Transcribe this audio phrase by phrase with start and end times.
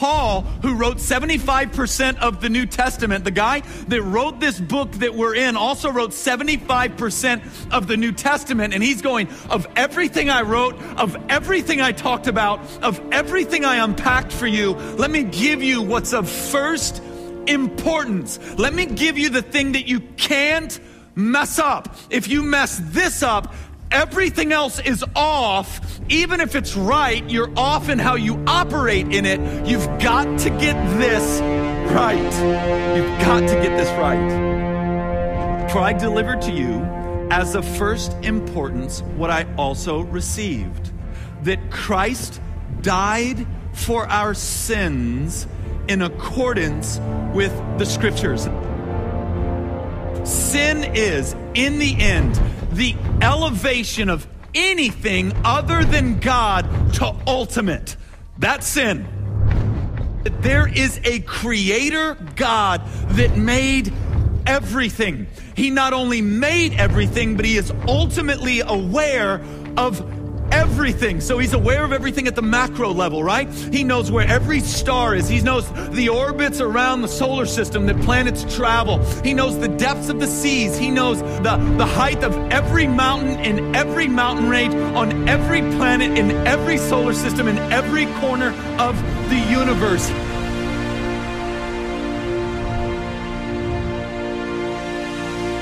[0.00, 5.14] Paul, who wrote 75% of the New Testament, the guy that wrote this book that
[5.14, 8.72] we're in, also wrote 75% of the New Testament.
[8.72, 13.84] And he's going, of everything I wrote, of everything I talked about, of everything I
[13.84, 17.02] unpacked for you, let me give you what's of first
[17.46, 18.38] importance.
[18.58, 20.80] Let me give you the thing that you can't
[21.14, 21.94] mess up.
[22.08, 23.52] If you mess this up,
[23.90, 26.00] everything else is off.
[26.08, 29.66] Even if it's right, you're off in how you operate in it.
[29.66, 31.40] You've got to get this
[31.92, 32.96] right.
[32.96, 35.70] You've got to get this right.
[35.70, 36.80] For I delivered to you
[37.30, 40.90] as of first importance what I also received
[41.42, 42.40] that Christ
[42.82, 45.46] died for our sins
[45.88, 47.00] in accordance
[47.32, 48.46] with the scriptures.
[50.30, 52.38] Sin is, in the end,
[52.70, 57.96] the elevation of anything other than God to ultimate.
[58.38, 59.08] That's sin.
[60.22, 63.92] There is a creator God that made
[64.46, 65.26] everything.
[65.56, 69.42] He not only made everything, but he is ultimately aware
[69.76, 70.19] of
[70.60, 71.22] everything.
[71.22, 73.48] So he's aware of everything at the macro level, right?
[73.72, 75.26] He knows where every star is.
[75.26, 79.02] He knows the orbits around the solar system that planets travel.
[79.22, 80.76] He knows the depths of the seas.
[80.76, 86.18] He knows the, the height of every mountain in every mountain range on every planet
[86.18, 88.94] in every solar system in every corner of
[89.30, 90.10] the universe.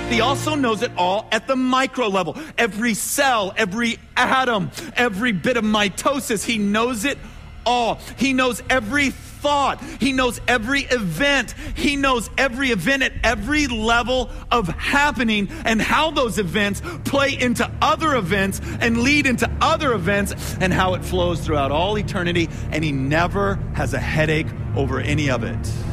[0.08, 2.36] He also knows it all at the micro level.
[2.56, 7.18] Every cell, every atom, every bit of mitosis, he knows it
[7.66, 7.96] all.
[8.16, 9.82] He knows every thought.
[10.00, 11.52] He knows every event.
[11.74, 17.70] He knows every event at every level of happening and how those events play into
[17.82, 22.48] other events and lead into other events and how it flows throughout all eternity.
[22.72, 25.87] And he never has a headache over any of it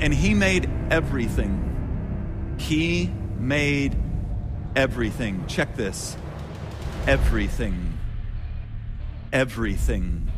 [0.00, 2.56] and He made everything.
[2.58, 3.96] He made
[4.74, 5.46] everything.
[5.46, 6.16] Check this
[7.06, 7.98] everything.
[9.32, 10.30] Everything.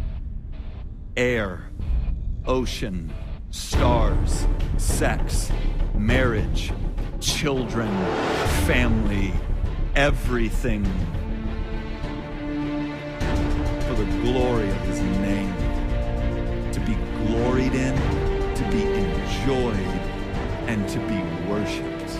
[1.16, 1.70] Air,
[2.46, 3.12] ocean,
[3.50, 5.50] stars, sex,
[5.94, 6.72] marriage,
[7.20, 7.88] children,
[8.66, 9.32] family,
[9.96, 10.84] everything.
[13.86, 15.54] For the glory of His name.
[16.72, 16.94] To be
[17.26, 17.96] gloried in,
[19.48, 19.76] enjoyed
[20.68, 22.10] and to be worshiped.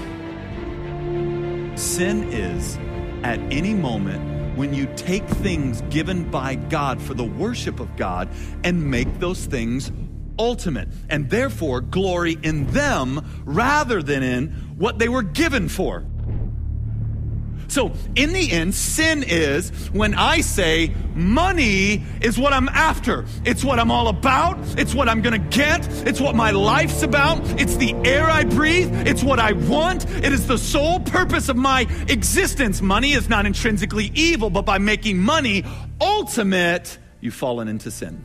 [1.79, 2.79] Sin is
[3.23, 8.31] at any moment when you take things given by God for the worship of God
[8.65, 9.93] and make those things
[10.39, 16.05] ultimate and therefore glory in them rather than in what they were given for.
[17.69, 23.27] So, in the end, sin is when I say money is what I'm after.
[23.45, 24.57] It's what I'm all about.
[24.79, 25.87] It's what I'm going to get.
[26.07, 27.39] It's what my life's about.
[27.61, 29.07] It's the air I breathe.
[29.07, 30.09] It's what I want.
[30.25, 32.81] It is the sole purpose of my existence.
[32.81, 35.63] Money is not intrinsically evil, but by making money
[36.01, 38.25] ultimate, you've fallen into sin.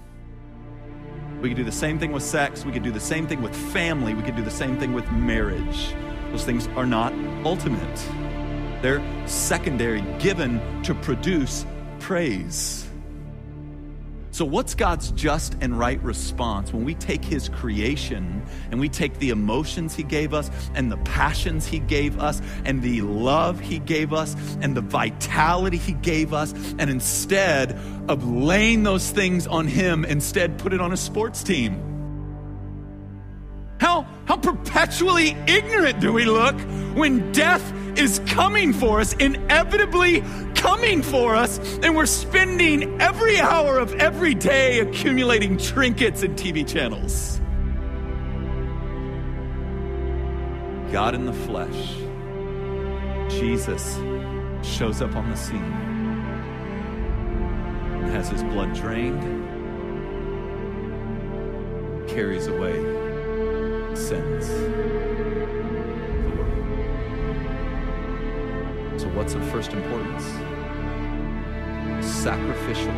[1.41, 2.63] We could do the same thing with sex.
[2.63, 4.13] We could do the same thing with family.
[4.13, 5.93] We could do the same thing with marriage.
[6.31, 7.11] Those things are not
[7.45, 8.22] ultimate.
[8.83, 11.66] They're secondary, given to produce
[11.99, 12.85] praise.
[14.31, 19.19] So, what's God's just and right response when we take His creation and we take
[19.19, 23.79] the emotions He gave us and the passions He gave us and the love He
[23.79, 27.79] gave us and the vitality He gave us, and instead
[28.09, 31.79] of laying those things on Him, instead put it on a sports team?
[33.79, 36.59] How, how perpetually ignorant do we look
[36.95, 37.63] when death
[37.97, 40.23] is coming for us, inevitably
[40.55, 46.67] coming for us, and we're spending every hour of every day accumulating trinkets and TV
[46.67, 47.39] channels.
[50.91, 51.95] God in the flesh,
[53.39, 53.95] Jesus,
[54.63, 55.93] shows up on the scene
[58.13, 59.23] has his blood drained,
[62.07, 62.75] carries away
[63.96, 65.42] sins.
[69.13, 70.23] What's of first importance?
[72.05, 72.93] Sacrificial,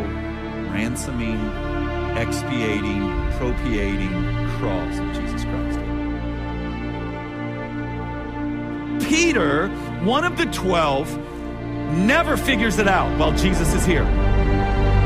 [0.72, 1.40] ransoming,
[2.18, 4.12] expiating, propitiating
[4.58, 5.80] cross of Jesus Christ.
[9.08, 9.68] Peter,
[10.04, 11.16] one of the twelve,
[11.98, 14.06] never figures it out while Jesus is here.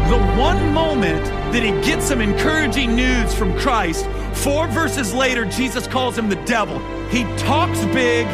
[0.09, 1.23] The one moment
[1.53, 6.41] that he gets some encouraging news from Christ, four verses later, Jesus calls him the
[6.45, 6.79] devil.
[7.09, 8.25] He talks big,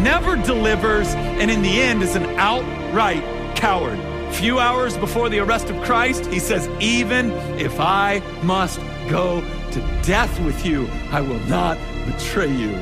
[0.00, 3.22] never delivers, and in the end is an outright
[3.56, 3.98] coward.
[4.32, 9.42] few hours before the arrest of Christ, he says, Even if I must go
[9.72, 12.72] to death with you, I will not betray you.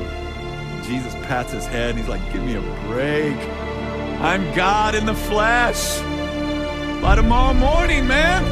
[0.83, 1.91] Jesus pats his head.
[1.91, 3.37] And he's like, Give me a break.
[4.21, 5.99] I'm God in the flesh.
[7.01, 8.43] By tomorrow morning, man,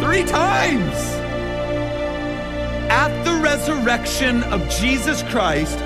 [0.00, 0.94] three times.
[2.88, 5.78] At the resurrection of Jesus Christ,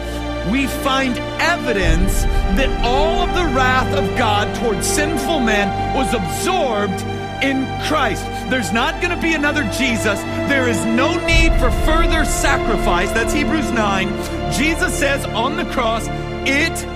[0.49, 2.23] we find evidence
[2.57, 7.03] that all of the wrath of God towards sinful men was absorbed
[7.43, 8.25] in Christ.
[8.51, 10.21] There's not going to be another Jesus.
[10.49, 13.11] There is no need for further sacrifice.
[13.13, 14.53] That's Hebrews 9.
[14.53, 16.07] Jesus says on the cross,
[16.47, 16.87] It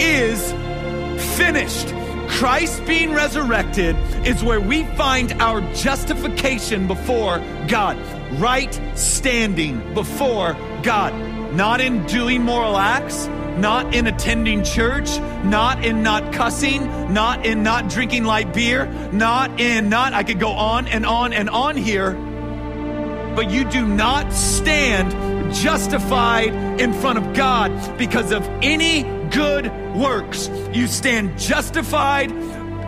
[0.00, 0.52] is
[1.36, 1.94] finished.
[2.28, 3.96] Christ being resurrected
[4.26, 7.96] is where we find our justification before God,
[8.38, 13.26] right standing before God not in doing moral acts,
[13.58, 19.60] not in attending church, not in not cussing, not in not drinking light beer, not
[19.60, 22.12] in not, I could go on and on and on here,
[23.34, 30.48] but you do not stand justified in front of God because of any good works.
[30.72, 32.30] You stand justified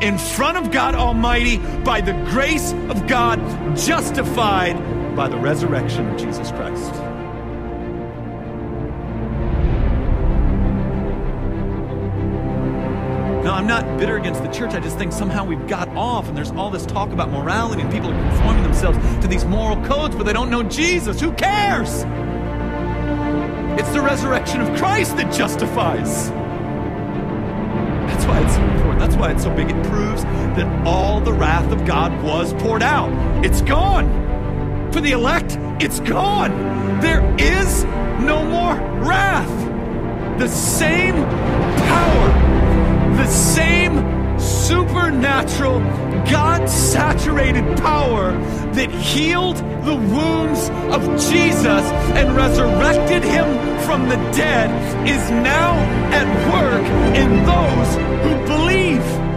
[0.03, 3.39] in front of God Almighty by the grace of God,
[3.77, 4.77] justified
[5.17, 7.00] by the resurrection of Jesus Christ.
[13.61, 14.73] I'm not bitter against the church.
[14.73, 17.93] I just think somehow we've got off, and there's all this talk about morality, and
[17.93, 21.21] people are conforming themselves to these moral codes, but they don't know Jesus.
[21.21, 22.07] Who cares?
[23.79, 26.31] It's the resurrection of Christ that justifies.
[28.09, 28.99] That's why it's so important.
[28.99, 29.69] That's why it's so big.
[29.69, 33.13] It proves that all the wrath of God was poured out.
[33.45, 34.09] It's gone.
[34.91, 36.51] For the elect, it's gone.
[37.03, 37.85] There is
[38.25, 38.77] no more
[39.07, 40.39] wrath.
[40.39, 42.50] The same power
[43.21, 45.81] the same supernatural,
[46.31, 48.33] God saturated power
[48.73, 51.85] that healed the wounds of Jesus
[52.17, 53.47] and resurrected him
[53.81, 54.71] from the dead
[55.07, 55.75] is now
[56.19, 57.91] at work in those
[58.25, 59.30] who believe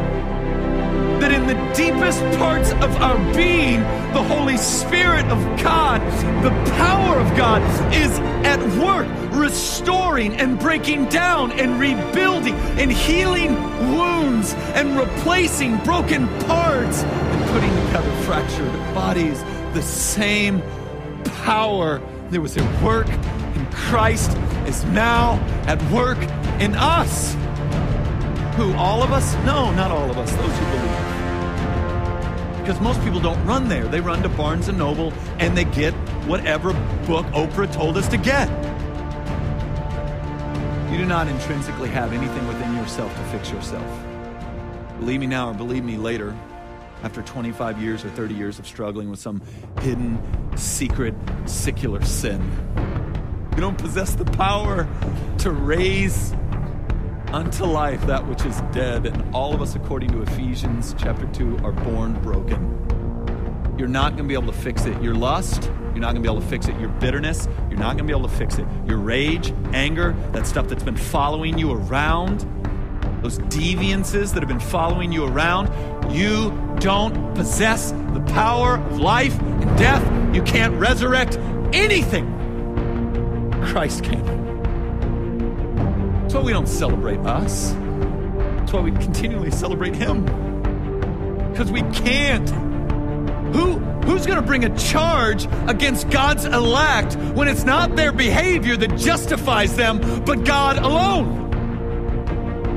[1.24, 3.80] that in the deepest parts of our being,
[4.12, 6.02] the Holy Spirit of God,
[6.44, 7.62] the power of God,
[7.94, 8.12] is
[8.46, 13.54] at work restoring and breaking down and rebuilding and healing
[13.96, 19.42] wounds and replacing broken parts and putting together fractured bodies.
[19.74, 20.62] The same
[21.46, 24.32] power that was at work in Christ
[24.68, 25.36] is now
[25.68, 26.18] at work
[26.60, 27.34] in us.
[28.58, 28.74] Who?
[28.74, 29.34] All of us?
[29.46, 30.30] No, not all of us.
[30.36, 31.13] Those who believe
[32.64, 33.86] because most people don't run there.
[33.90, 35.94] They run to Barnes and Noble and they get
[36.26, 36.72] whatever
[37.06, 38.48] book Oprah told us to get.
[40.90, 43.86] You do not intrinsically have anything within yourself to fix yourself.
[44.98, 46.34] Believe me now or believe me later,
[47.04, 49.42] after 25 years or 30 years of struggling with some
[49.82, 50.18] hidden,
[50.56, 51.16] secret,
[51.46, 52.42] secular sin.
[53.56, 54.88] You don't possess the power
[55.40, 56.34] to raise
[57.34, 59.08] unto life that which is dead.
[59.08, 62.80] And all of us, according to Ephesians chapter 2, are born broken.
[63.78, 65.02] You're not going to be able to fix it.
[65.02, 66.80] Your lust, you're not going to be able to fix it.
[66.80, 68.68] Your bitterness, you're not going to be able to fix it.
[68.86, 72.46] Your rage, anger, that stuff that's been following you around,
[73.24, 75.70] those deviances that have been following you around,
[76.14, 80.36] you don't possess the power of life and death.
[80.36, 81.38] You can't resurrect
[81.74, 82.30] anything.
[83.64, 84.43] Christ can.
[86.34, 87.74] That's why we don't celebrate us.
[88.58, 90.26] That's why we continually celebrate Him.
[91.52, 92.50] Because we can't.
[93.56, 98.98] Who, who's to bring a charge against God's elect when it's not their behavior that
[98.98, 101.43] justifies them, but God alone?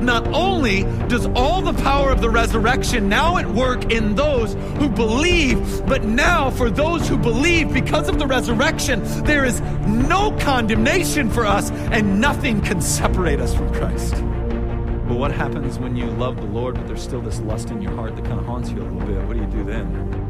[0.06, 4.88] Not only does all the power of the resurrection now at work in those who
[4.88, 11.28] believe, but now for those who believe because of the resurrection, there is no condemnation
[11.28, 14.14] for us and nothing can separate us from Christ.
[14.14, 17.92] But what happens when you love the Lord, but there's still this lust in your
[17.92, 19.22] heart that kind of haunts you a little bit?
[19.26, 20.26] What do you do then?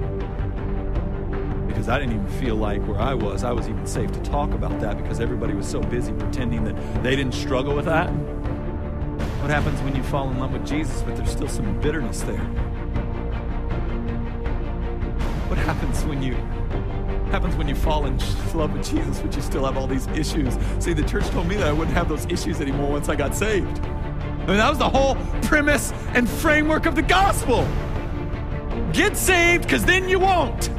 [1.77, 4.53] because I didn't even feel like where I was, I was even safe to talk
[4.53, 8.09] about that because everybody was so busy pretending that they didn't struggle with that.
[9.47, 12.37] What happens when you fall in love with Jesus, but there's still some bitterness there?
[15.47, 16.35] What happens when you
[17.31, 18.19] happens when you fall in
[18.55, 20.59] love with Jesus, but you still have all these issues?
[20.81, 23.37] See, the church told me that I wouldn't have those issues anymore once I got
[23.37, 23.79] saved.
[23.79, 27.69] I mean, that was the whole premise and framework of the gospel.
[28.93, 30.71] Get saved, because then you won't.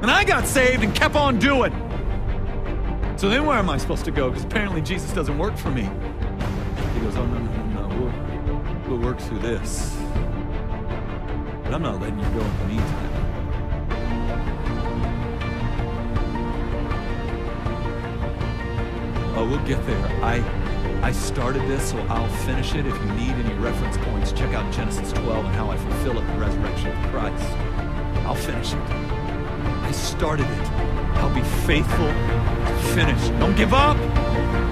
[0.00, 1.70] And I got saved and kept on doing.
[3.16, 4.30] So then where am I supposed to go?
[4.30, 5.88] Because apparently Jesus doesn't work for me.
[6.96, 7.88] He goes, Oh, no, no, no.
[8.00, 9.94] We'll, we'll work through this.
[11.62, 13.12] But I'm not letting you go in the meantime.
[19.36, 20.06] Oh, we'll get there.
[20.24, 20.40] I
[21.02, 22.86] I started this, so I'll finish it.
[22.86, 26.22] If you need any reference points, check out Genesis 12 and how I fulfill it
[26.22, 27.44] in the resurrection of Christ.
[28.24, 28.80] I'll finish it.
[28.80, 30.95] I started it.
[31.18, 33.28] I'll be faithful to finish.
[33.40, 33.96] Don't give up.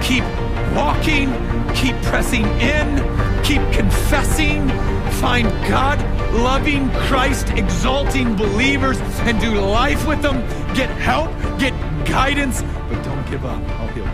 [0.02, 0.24] Keep
[0.74, 1.32] walking.
[1.74, 2.98] Keep pressing in.
[3.42, 4.68] Keep confessing.
[5.20, 6.00] Find God
[6.34, 10.40] loving, Christ exalting believers and do life with them.
[10.74, 11.30] Get help.
[11.58, 11.72] Get
[12.04, 12.62] guidance.
[12.88, 13.62] But don't give up.
[13.80, 14.10] I'll heal you.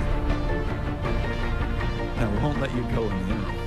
[2.16, 3.60] And I won't let you go in the interim.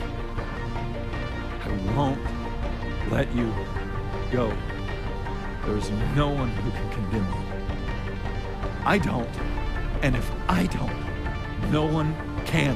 [1.62, 2.20] I won't
[3.12, 3.54] let you
[4.32, 4.54] go.
[5.66, 7.43] There is no one who can condemn you.
[8.86, 9.30] I don't.
[10.02, 12.14] And if I don't, no one
[12.46, 12.76] can.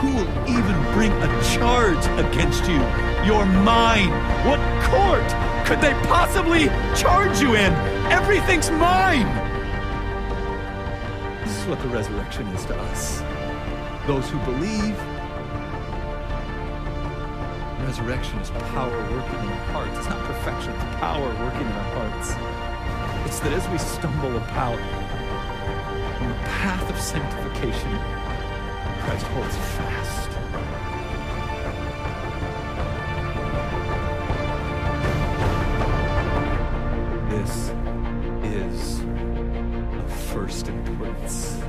[0.00, 2.80] Who will even bring a charge against you?
[3.26, 4.08] You're mine.
[4.46, 5.28] What court
[5.66, 7.72] could they possibly charge you in?
[8.10, 9.28] Everything's mine.
[11.44, 13.20] This is what the resurrection is to us.
[14.06, 14.96] Those who believe,
[17.84, 19.98] resurrection is power working in our hearts.
[19.98, 22.69] It's not perfection, it's power working in our hearts.
[23.30, 24.80] It's that as we stumble about
[26.20, 27.96] on the path of sanctification,
[29.04, 30.30] Christ holds fast.
[37.30, 37.70] This
[38.52, 38.98] is
[40.00, 41.60] of first importance.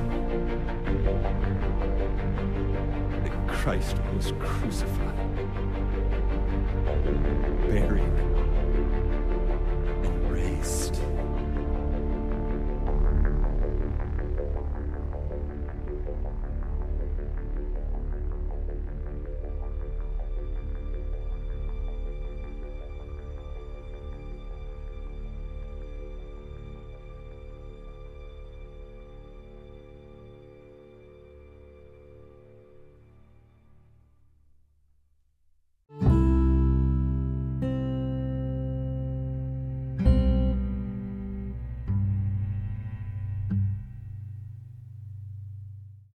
[3.22, 5.31] That Christ was crucified